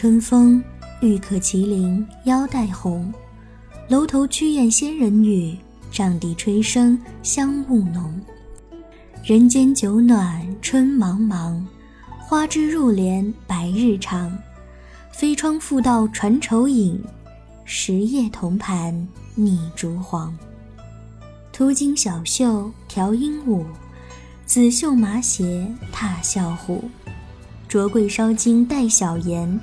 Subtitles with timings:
[0.00, 0.62] 春风，
[1.00, 3.12] 玉客麒麟腰带红。
[3.88, 5.58] 楼头曲燕仙人语，
[5.90, 8.14] 帐底吹笙香雾浓。
[9.24, 11.60] 人间酒暖春茫茫，
[12.20, 14.32] 花枝入帘白日长。
[15.10, 17.02] 飞窗复道传愁影，
[17.64, 20.32] 十夜同盘拟烛黄。
[21.52, 23.64] 途经小袖调鹦鹉，
[24.46, 26.88] 紫袖麻鞋踏笑虎。
[27.66, 29.60] 卓桂烧金带小盐，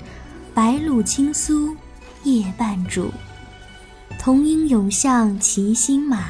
[0.56, 1.76] 白露青酥
[2.24, 3.12] 夜半煮。
[4.18, 6.30] 童音永向骑心马，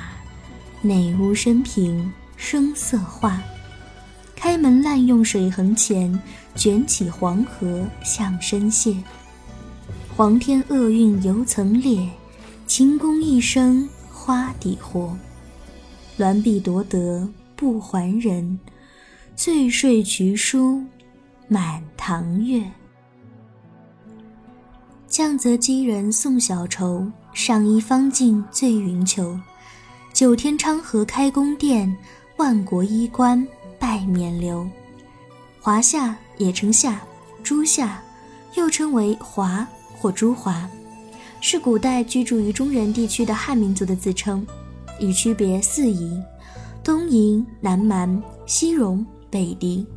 [0.82, 3.40] 内屋深屏声色画。
[4.36, 6.20] 开门滥用水横前，
[6.56, 8.98] 卷起黄河向深泻。
[10.18, 12.10] 皇天厄运犹曾裂，
[12.66, 15.16] 秦宫一生花底活。
[16.18, 18.60] 鸾璧夺得不还人，
[19.36, 20.84] 醉睡渠书
[21.48, 22.64] 满堂月。
[25.16, 29.40] 降泽击人送小愁，上衣方尽醉云裘。
[30.12, 31.96] 九天昌河开宫殿，
[32.36, 33.42] 万国衣冠
[33.80, 34.68] 拜冕旒。
[35.62, 37.02] 华夏也称夏，
[37.42, 38.04] 朱夏，
[38.56, 39.66] 又称为华
[39.98, 40.70] 或朱华，
[41.40, 44.46] 是古代居住于中原地区的汉民族的自称，
[45.00, 46.22] 以区别四夷：
[46.84, 49.88] 东夷、南蛮、西戎、北狄。《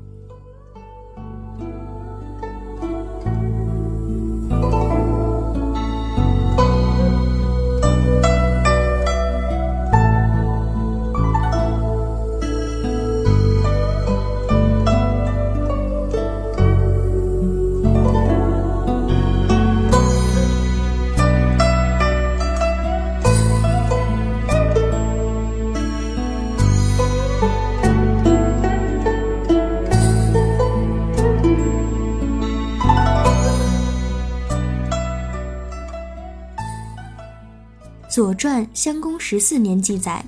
[38.18, 40.24] 左传》襄公十四年记载，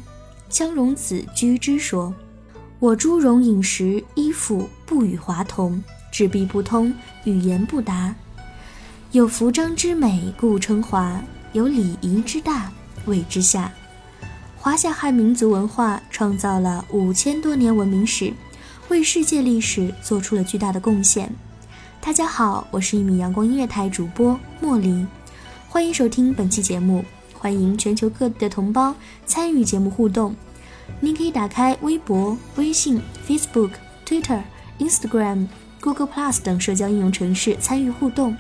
[0.49, 2.15] 襄容子居之说
[2.79, 5.83] ：“我诸戎饮食衣服不与华同，
[6.13, 6.95] 纸币不通，
[7.25, 8.15] 语言不达。
[9.11, 11.21] 有服装之美，故称华；
[11.53, 12.71] 有礼仪之大，
[13.07, 13.69] 谓之夏。”
[14.57, 18.33] 华夏汉民族文化创造了五千多年文明史，
[18.89, 21.29] 为世界历史做出了巨大的贡献。
[22.01, 25.05] 大家好，我是一名阳光音乐台主播莫离，
[25.69, 27.05] 欢迎收听本期节目。
[27.41, 28.95] 欢迎全球各地的同胞
[29.25, 30.37] 参与节目互动。
[31.01, 33.71] 您可以打开微博、微信、Facebook、
[34.07, 34.43] Twitter、
[34.79, 38.37] Instagram，Google Plus 等社交应用程式参与互动，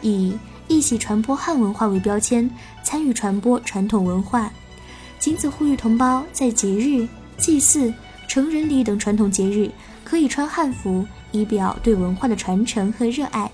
[0.00, 0.32] 以
[0.66, 2.50] “一起传播汉文化”为标签，
[2.82, 4.50] 参与传播传统文化。
[5.18, 7.06] 仅此呼吁同胞在节日、
[7.36, 7.92] 祭祀、
[8.26, 9.70] 成人礼等传统节日，
[10.02, 13.50] 可以穿汉服，以表对文化的传承和热爱。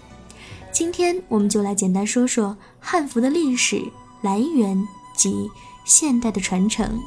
[0.70, 3.82] 今天我们就来简单说说汉服的历史
[4.24, 5.50] 来源及
[5.84, 7.02] 现代的传承。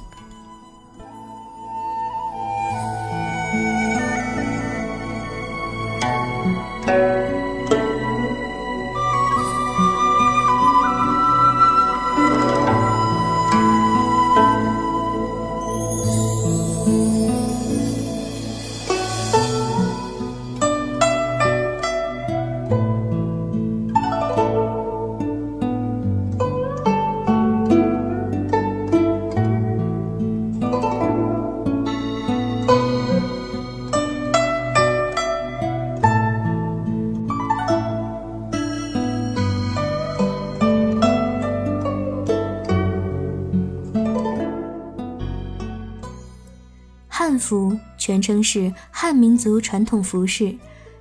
[47.38, 50.56] 服全称是汉民族传统服饰，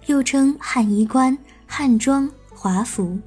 [0.07, 1.37] 又称汉衣冠、
[1.67, 3.19] 汉装、华服，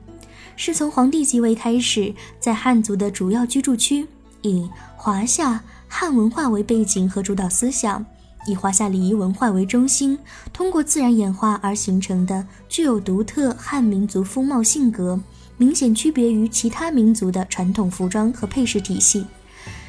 [0.56, 4.08] 是从皇帝即位开始，在汉族的主要居住区，
[4.42, 8.06] 以华夏汉文化为背景和主导思想，
[8.48, 10.18] 以华夏礼仪文化为中心，
[10.54, 15.20] 通过自然演化而形成的具有独特汉民族风貌性格、
[15.58, 19.26] 明显区别于其他民族的传统服装和配饰体系，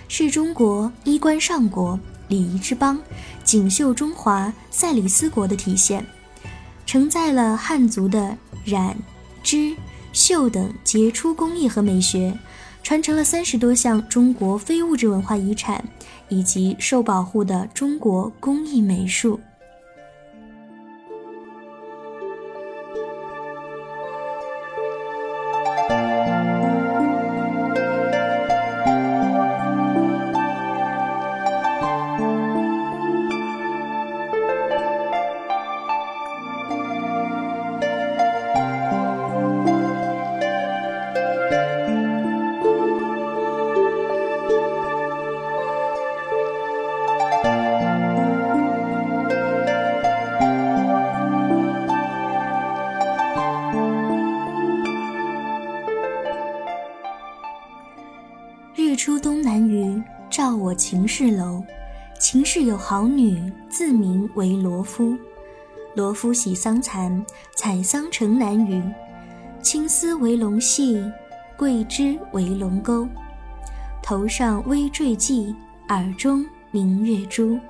[0.08, 1.98] 是中国衣冠上国。
[2.30, 2.98] 礼仪之邦，
[3.44, 6.06] 锦绣中华赛里斯国的体现，
[6.86, 8.34] 承载了汉族的
[8.64, 8.96] 染、
[9.42, 9.76] 织、
[10.12, 12.32] 绣等杰出工艺和美学，
[12.82, 15.84] 传承了三十多项中国非物质文化遗产，
[16.28, 19.38] 以及受保护的中国工艺美术。
[62.90, 65.16] 好女，自名为罗敷。
[65.94, 68.82] 罗敷喜桑蚕，采桑城南隅。
[69.62, 71.00] 青丝为龙系，
[71.56, 73.06] 桂枝为龙钩。
[74.02, 75.54] 头上微坠髻，
[75.88, 77.60] 耳中明月珠。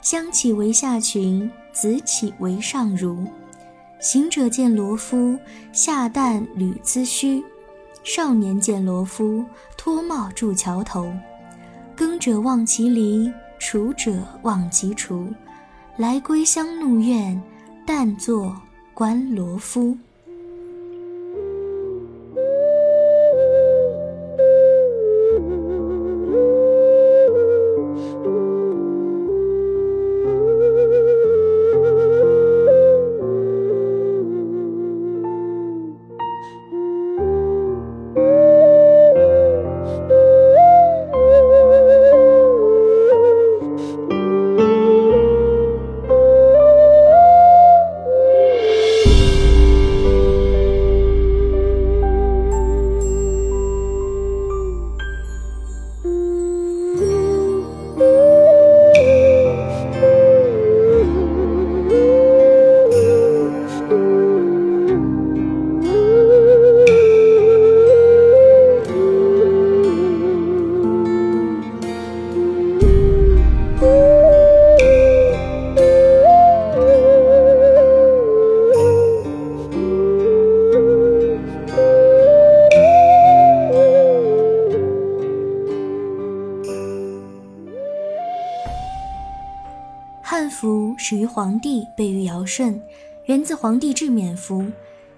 [0.00, 3.26] 香起为下裙，紫起为上襦。
[4.00, 5.38] 行者见罗敷，
[5.72, 7.44] 下旦履髭须。
[8.02, 9.44] 少年见罗敷，
[9.76, 11.12] 脱帽筑桥头。
[11.94, 15.26] 耕者忘其犁，锄者忘其锄。
[15.96, 17.40] 来归乡怒怨，
[17.84, 18.56] 但作
[18.94, 19.96] 观罗夫。
[93.48, 94.62] 自皇帝制冕服，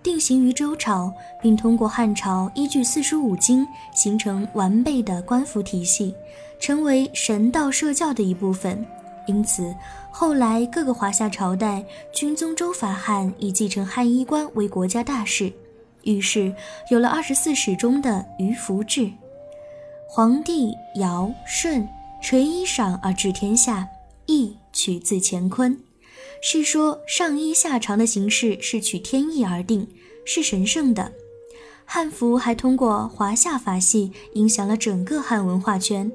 [0.04, 6.14] 定型于周朝，并通过汉朝依据四书五经形成完备的官服体系，
[6.60, 8.86] 成为神道社教的一部分。
[9.26, 9.74] 因此，
[10.12, 15.52] 后来各个华夏朝代均宗周法汉，以继承汉衣冠为国家大事，
[16.04, 16.54] 于是
[16.88, 19.10] 有了二十四史中的于服制。
[20.08, 21.88] 皇帝、尧、舜
[22.22, 23.88] 垂衣裳而治天下，
[24.26, 25.76] 亦取自乾坤。
[26.40, 29.86] 是说上衣下长的形式是取天意而定，
[30.24, 31.12] 是神圣的。
[31.84, 36.10] 汉服还通过华夏法系影响了整个汉文化圈。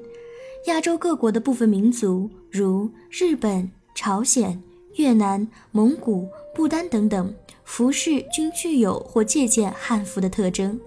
[0.66, 4.62] 亚洲各国的部分民族，如日本、朝鲜、
[4.94, 7.32] 越南、蒙古、不丹等等，
[7.64, 10.80] 服饰均具有或借鉴汉服的特征。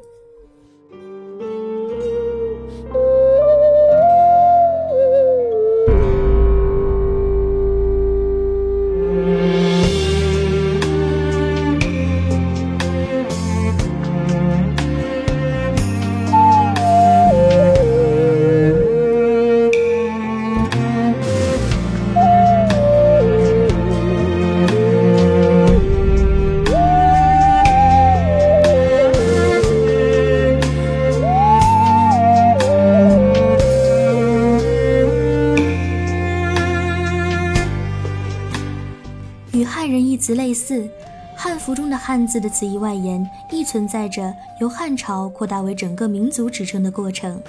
[42.29, 47.41] 字的词义外延亦存在着由汉朝扩大为整个民族指称的过程。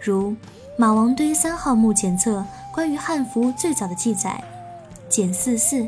[0.00, 0.34] 如
[0.76, 4.42] 马王堆三号墓检测关于汉服最早的记载：
[5.08, 5.86] 简四四，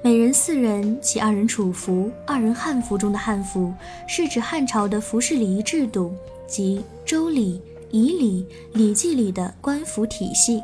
[0.00, 3.74] 每人四人，其二人楚服，二人汉服中的汉服，
[4.06, 6.14] 是指汉朝的服饰礼仪制度
[6.46, 7.58] 及《周礼》
[7.90, 8.46] 《仪礼》
[8.78, 10.62] 《礼记》里的官服体系，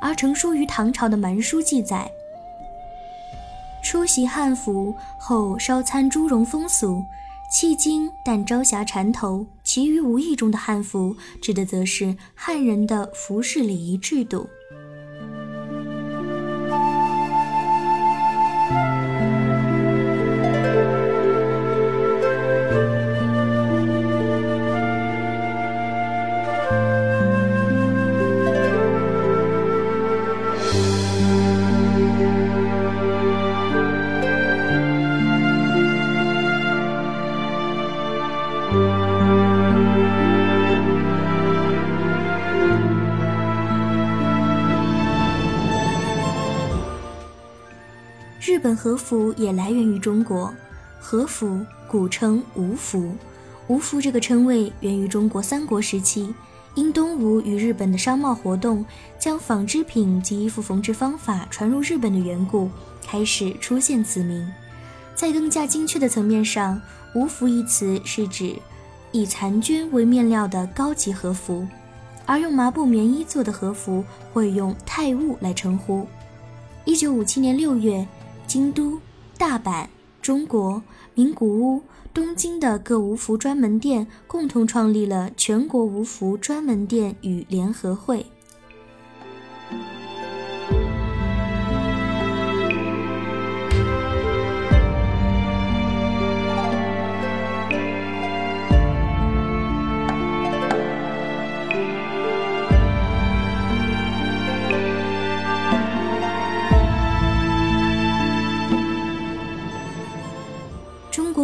[0.00, 2.10] 而成书于唐朝的蛮书记载。
[3.82, 7.02] 出席汉服后烧参朱绒风俗，
[7.50, 14.48] 迄今但朝霞缠头，其余无意中的汉服，指的则是汉人的服饰礼仪制度。
[48.78, 50.54] 和服也来源于中国，
[51.00, 53.12] 和服古称吴服，
[53.66, 56.32] 吴服这个称谓源于中国三国时期，
[56.76, 58.86] 因东吴与日本的商贸活动，
[59.18, 62.70] 将纺织品及衣服缝制方法传入日本的缘故，
[63.04, 64.48] 开始出现此名。
[65.16, 66.80] 在更加精确的层面上，
[67.16, 68.54] 吴服一词是指
[69.10, 71.66] 以蚕绢为面料的高级和服，
[72.26, 76.06] 而用麻布棉衣做的和服会用泰物来称呼。
[76.84, 78.06] 一九五七年六月。
[78.48, 78.98] 京都、
[79.36, 79.86] 大阪、
[80.22, 81.82] 中国、名古屋、
[82.14, 88.24] 东京的各无服专门店共同创立了全国无服专门店与联合会。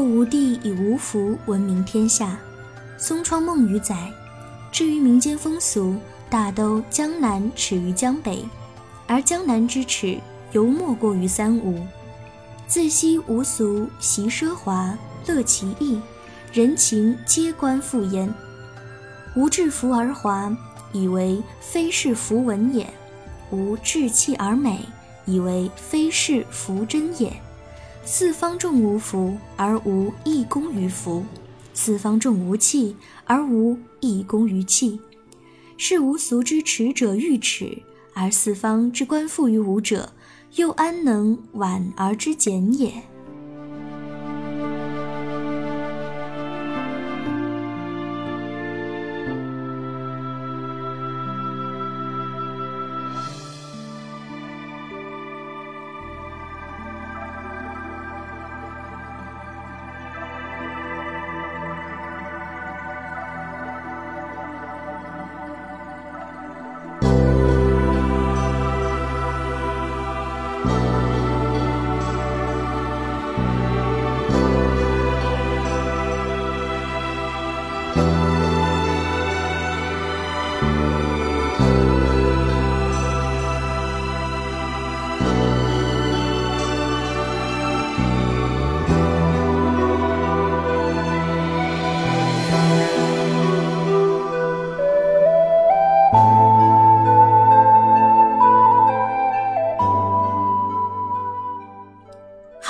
[0.03, 2.39] 吴地以吴服闻名天下，
[3.03, 4.11] 《松窗梦雨》载：
[4.73, 5.97] 至于民间风俗，
[6.31, 8.45] 大都江南耻于江北，
[9.07, 10.19] 而江南之耻，
[10.53, 11.87] 犹莫过于三吴。
[12.67, 14.97] 自惜吴俗，习奢华，
[15.27, 16.01] 乐其意，
[16.53, 18.33] 人情皆观复焉。
[19.37, 20.57] 吴制服而华，
[20.93, 22.87] 以为非是服文也；
[23.51, 24.81] 吴制器而美，
[25.27, 27.33] 以为非是服真也。
[28.07, 31.23] 四方众无福，而无一功于福；
[31.73, 32.95] 四方众无器，
[33.25, 35.01] 而无一功于器。
[35.79, 37.79] 是无俗之耻者欲耻，
[38.13, 40.13] 而四方之官复于吾者，
[40.57, 42.93] 又安能婉而之简也？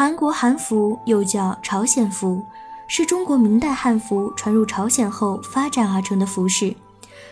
[0.04, 2.44] 韩国韩服又叫朝鲜服，
[2.86, 6.76] 是中国明代汉服传入朝鲜后发展而成的服饰，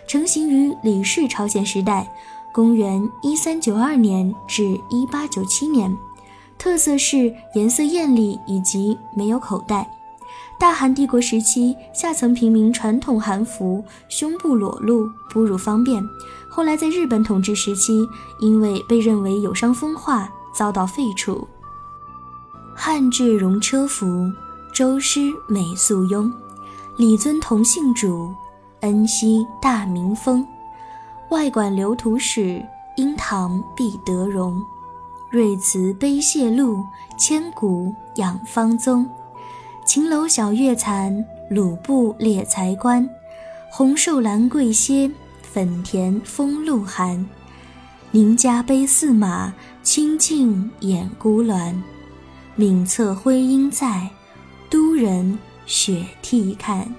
[0.09, 2.11] 成型于李氏朝鲜时代，
[2.51, 5.95] 公元一三九二年至一八九七年，
[6.57, 9.87] 特色是颜色艳丽以及没有口袋。
[10.59, 16.03] 大韩帝国时期，下层平民传统韩服胸部裸露，哺乳方便。
[16.49, 18.09] 后来在日本统治时期，
[18.41, 21.47] 因为被认为有伤风化，遭到废除。
[22.85, 24.29] 汉制戎车服，
[24.75, 26.29] 周师美素雍，
[26.97, 28.35] 李尊同姓主，
[28.81, 30.45] 恩熙大明风。
[31.31, 32.61] 外馆留图史，
[32.97, 34.61] 英唐必得容。
[35.31, 36.83] 瑞慈悲谢禄，
[37.17, 39.09] 千古养方宗。
[39.87, 43.09] 秦楼小月残，鲁布列才官。
[43.71, 45.09] 红瘦兰桂歇，
[45.41, 47.25] 粉田风露寒。
[48.11, 51.73] 宁家悲驷马，清净掩孤鸾。
[52.55, 54.11] 闽侧徽音在，
[54.69, 56.95] 都人雪涕看。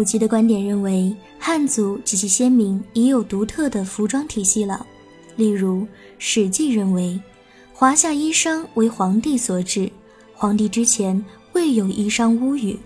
[0.00, 4.86] 古籍的观点认为，汉族及其先民已有独特的服装体系了。
[5.36, 5.82] 例如，
[6.18, 7.20] 《史记》认为，
[7.74, 9.92] 华夏衣裳为皇帝所制，
[10.32, 12.78] 皇帝之前未有衣裳巫语，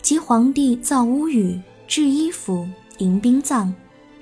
[0.00, 2.64] 即皇帝造巫语，制衣服，
[2.98, 3.74] 迎宾葬，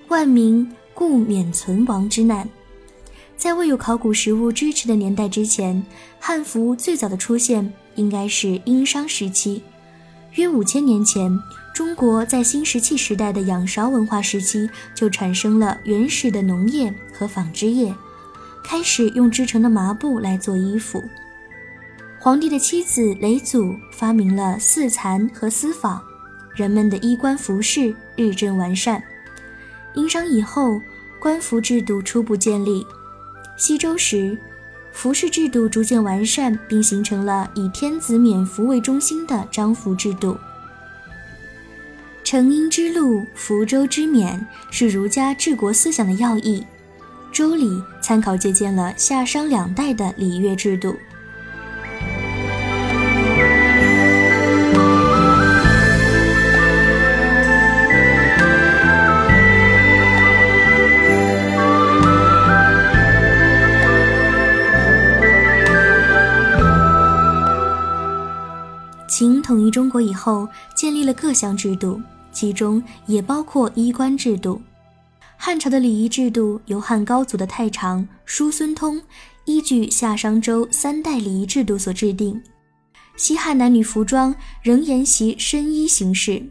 [0.09, 2.49] 万民故免存亡之难。
[3.37, 5.85] 在未有考古实物支持的年代之前，
[6.18, 9.62] 汉服最早的出现应该是殷商时期，
[10.37, 11.31] 约五千年前。
[11.73, 17.95] 中国在新石器时代的仰韶文化时期就产生了原始的农业和纺织业，
[18.63, 21.03] 开始用织成的麻布来做衣服。
[22.19, 26.01] 皇帝的妻子嫘祖发明了四蚕和丝纺，
[26.55, 29.03] 人们的衣冠服饰日臻完善。
[29.95, 30.81] 殷商以后，
[31.19, 32.87] 官服制度初步建立。
[33.57, 34.37] 西周时，
[34.93, 40.37] 服饰制度逐渐完善，并形成了以天子冕服为中心的章服制度。
[42.33, 44.40] 成殷之路，福州之勉
[44.71, 46.64] 是儒家治国思想的要义。
[47.31, 47.66] 《周礼》
[48.01, 50.97] 参考借鉴了夏商两代的礼乐制度。
[69.07, 72.01] 秦统一中国以后，建立了各项制度。
[72.33, 74.61] 其中也包括衣冠制度。
[75.37, 79.01] 汉朝的礼仪制度由汉高祖的太常叔孙通
[79.45, 82.40] 依据夏商周三代礼仪制度所制定。
[83.16, 86.42] 西汉男女服装仍沿袭深衣形式，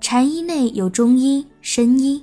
[0.00, 2.22] 禅衣内有中衣、深衣。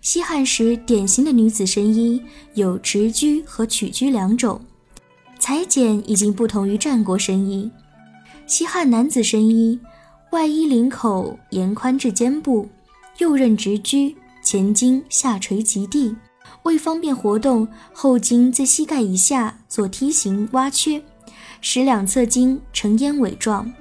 [0.00, 2.22] 西汉时典型的女子深衣
[2.54, 4.60] 有直裾和曲裾两种，
[5.38, 7.70] 裁剪已经不同于战国深衣。
[8.46, 9.78] 西汉男子深衣。
[10.36, 12.68] 外衣领口沿宽至肩部，
[13.16, 16.14] 右衽直裾，前襟下垂及地。
[16.64, 21.02] 为方便活动，后襟在膝盖以下做梯形挖缺，
[21.62, 23.72] 使两侧襟呈燕尾状。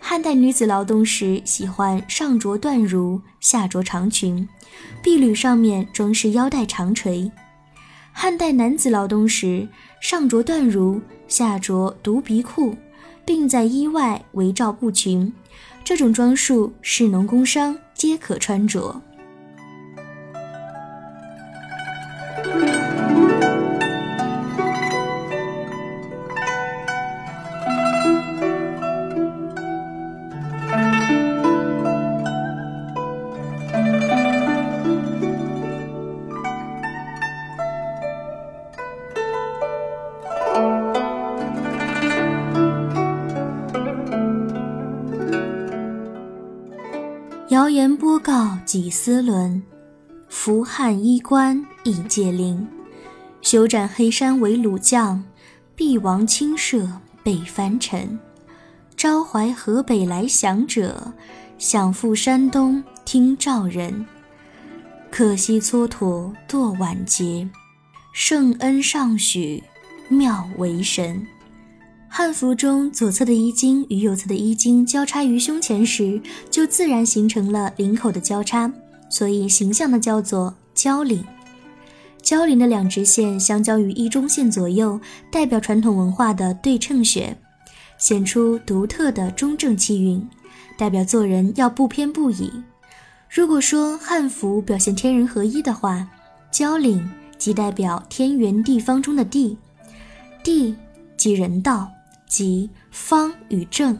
[0.00, 4.48] 汉代女子劳动时喜欢上着缎襦，下着长裙，
[5.00, 7.30] 臂履上面装饰腰带长垂。
[8.10, 9.68] 汉代男子劳动时
[10.00, 12.74] 上着缎襦，下着独鼻裤，
[13.24, 15.32] 并在衣外围罩布裙。
[15.84, 19.02] 这种装束，是农工商皆可穿着。
[48.74, 49.62] 告几丝纶，
[50.28, 52.66] 扶汉衣冠一介灵。
[53.40, 55.22] 休斩黑山为虏将，
[55.76, 56.84] 必王亲舍
[57.22, 58.18] 被藩臣。
[58.96, 61.12] 招怀河北来降者，
[61.56, 64.04] 想赴山东听召人。
[65.08, 67.48] 可惜蹉跎堕晚节，
[68.12, 69.62] 圣恩尚许
[70.08, 71.24] 妙为神。
[72.16, 78.72] 汉服中左侧的衣襟与右侧的衣襟交叉于胸前时，就自然形成了领口的交叉，
[79.08, 81.24] 所以形象的叫做交领。
[82.22, 87.36] 交领的两直线相交于衣中线左右，代表传统文化的对称学，
[87.98, 90.24] 显出独特的中正气韵，
[90.78, 92.48] 代表做人要不偏不倚。
[93.28, 96.08] 如果说汉服表现天人合一的话，
[96.52, 99.58] 交领即代表天圆地方中的地，
[100.44, 100.76] 地
[101.16, 101.90] 即人道。
[102.34, 103.96] 即方与正，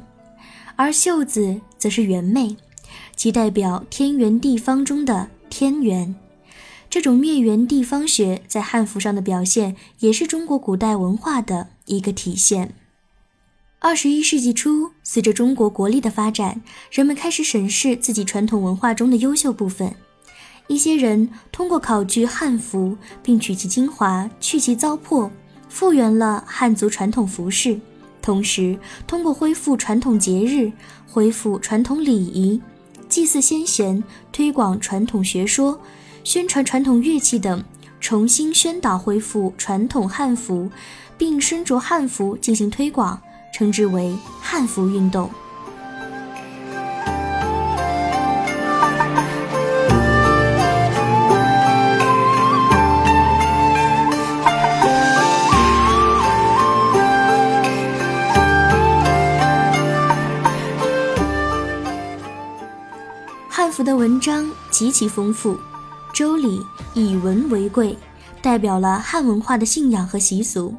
[0.74, 2.56] 而袖子则是圆妹，
[3.14, 6.16] 即代表天圆地方中的天圆。
[6.90, 12.74] 这种灭圆地方学在汉服上的表现，也是中国古代文化的一个体现。
[13.78, 19.94] 二十一世纪初，随着中国国力的发展，人们开始审视自己传统文化中的优秀部分。
[20.66, 25.30] 一些人通过考据汉服，并取其精华，去其糟粕，
[25.68, 27.78] 复原了汉族传统服饰。
[28.24, 30.72] 同时，通过恢复传统节日、
[31.06, 32.58] 恢复传统礼仪、
[33.06, 35.78] 祭祀先贤、推广传统学说、
[36.24, 37.62] 宣传传统乐器等，
[38.00, 40.70] 重新宣导恢复传统汉服，
[41.18, 43.20] 并身着汉服进行推广，
[43.52, 45.28] 称之为汉服运动。
[63.74, 65.54] 服的文章极其丰富，
[66.14, 66.60] 《周礼》
[66.94, 67.98] 以文为贵，
[68.40, 70.72] 代表了汉文化的信仰和习俗。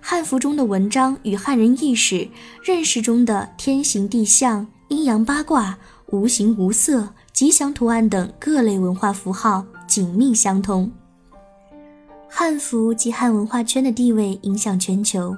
[0.00, 2.28] 汉服中的文章与汉人意识、
[2.64, 10.90] 认识中的天行地象、阴阳八卦、无形无色、吉祥图案等各类文化符号紧密相通。
[12.28, 15.36] 汉服及汉文化圈的地位影响全球。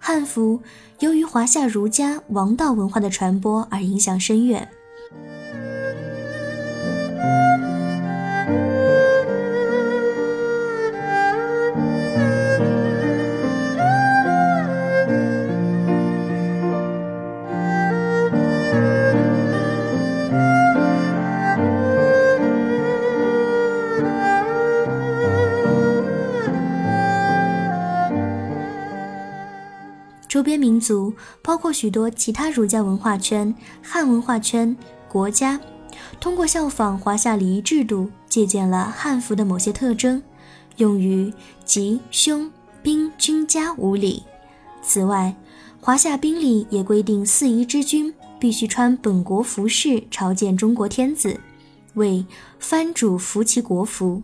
[0.00, 0.60] 汉服
[0.98, 4.68] 由于华夏儒家王道文化的传播而影响深远。
[30.32, 34.74] 周边民族包括许多其他儒家文化圈、汉文化圈、
[35.06, 35.60] 国家，
[36.18, 40.22] 通过效仿华夏礼仪制度，借鉴了汉服的某些特征，
[40.78, 41.30] 用于
[41.66, 42.50] 吉、凶、
[42.82, 44.22] 兵、军、家五礼。
[44.82, 45.36] 此外，
[45.78, 51.38] 华夏兵礼也规定四夷之君必须穿本国服饰朝见中国天子，
[51.92, 52.24] 为
[52.58, 54.22] 藩主服其国服。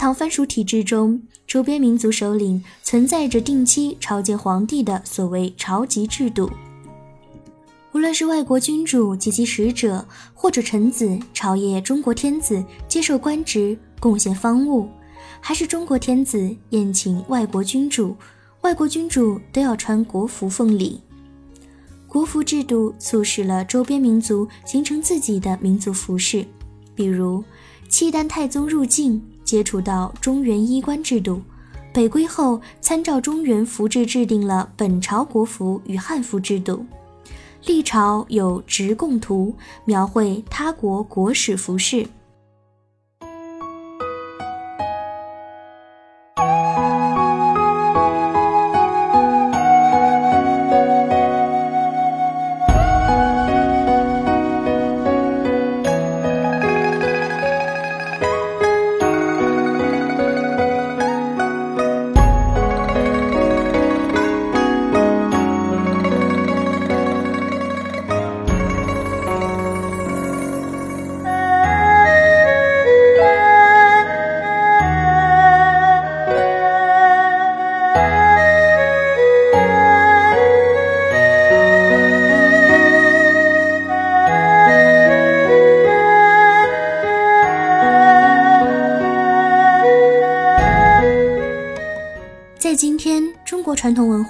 [0.00, 6.50] 唐藩属体制中，周边民族首领存在着定期朝见皇帝的所谓朝籍制度。
[7.92, 14.88] 无论是外国君主及其使者，或者臣子朝谒中国天子、接受官职、贡献方物，
[15.38, 18.16] 还是中国天子宴请外国君主，
[18.62, 20.98] 外国君主都要穿国服奉礼。
[22.06, 26.42] 国服制度促使了周边民族形成自己的民族服饰，
[26.94, 27.44] 比如
[27.90, 29.22] 契丹太宗入境。
[29.50, 31.42] 接触到中原衣冠制度，
[31.92, 36.86] 北归后参照中原服制制定了本朝国服与汉服制度。
[37.66, 39.52] 历朝有直贡图，
[39.84, 42.06] 描绘他国国史服饰。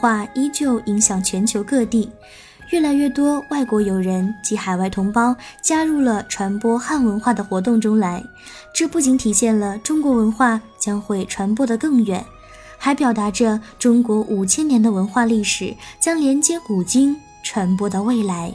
[0.01, 2.11] 化依旧影响全球各地，
[2.71, 8.25] 越来越多外国友人及海外同胞加入了传播汉文化的活动中来。
[8.73, 12.25] 这不仅体现了中国文化将会传播得更远，
[12.79, 18.51] 还表达着中国五千年的文化历史将连接古今，传播到未来。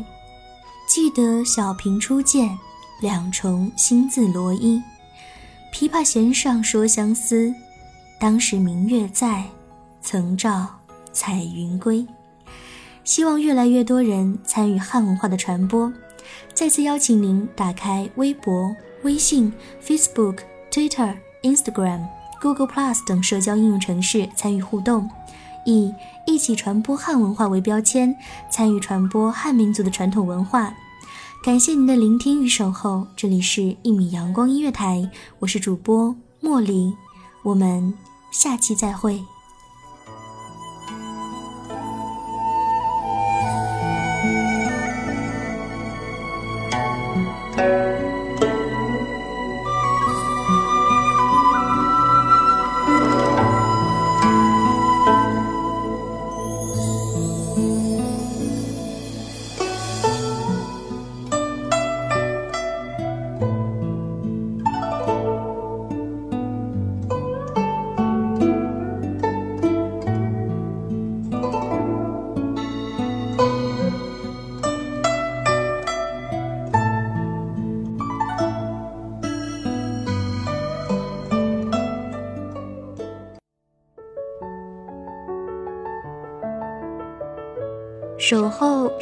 [0.88, 2.58] 记得小平初见，
[3.02, 4.82] 两重新字罗衣。
[5.72, 7.54] 琵琶弦上说相思，
[8.20, 9.44] 当时明月在。
[10.02, 10.68] 曾照
[11.16, 12.06] 彩云归，
[13.06, 15.92] 希望越来越多人参与汉文化的传播。
[16.54, 22.06] 再次邀请您打开微博、微信、Facebook、Twitter、Instagram、
[22.42, 25.10] Google Plus 等社交应用程式参与互动，
[25.66, 25.94] 以
[26.28, 28.14] “一起传播汉文化”为标签，
[28.52, 30.74] 参与传播汉民族的传统文化。
[31.44, 36.94] 感谢您的聆听与守候，这里是《一米阳光音乐台》，我是主播茉莉，
[37.44, 37.94] 我们
[38.32, 39.24] 下期再会。